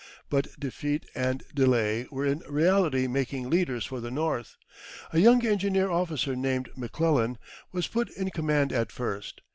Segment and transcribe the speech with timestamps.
[0.31, 4.57] But defeat and delay were in reality making leaders for the North.
[5.13, 7.37] A young engineer officer named M'Clellan
[7.71, 9.41] was put in command at first.